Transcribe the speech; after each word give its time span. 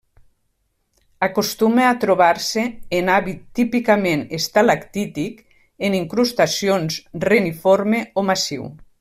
Acostuma 1.25 1.83
a 1.89 1.91
trobar-se 2.03 2.63
en 2.99 3.11
hàbit 3.17 3.43
típicament 3.59 4.25
estalactític, 4.39 5.45
en 5.91 5.99
incrustacions, 6.01 6.99
reniforme 7.29 8.03
o 8.23 8.27
massiu. 8.33 8.67